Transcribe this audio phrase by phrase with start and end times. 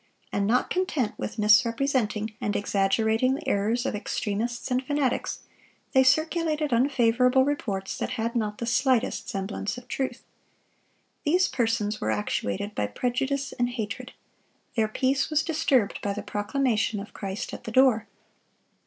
[0.31, 5.41] And not content with misrepresenting and exaggerating the errors of extremists and fanatics,
[5.91, 10.23] they circulated unfavorable reports that had not the slightest semblance of truth.
[11.23, 14.13] These persons were actuated by prejudice and hatred.
[14.75, 18.07] Their peace was disturbed by the proclamation of Christ at the door.